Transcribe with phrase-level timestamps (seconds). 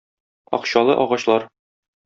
[0.59, 1.49] Акчалы агачлар